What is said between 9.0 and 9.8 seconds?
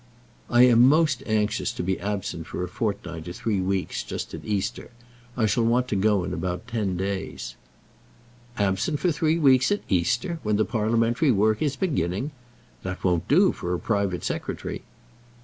three weeks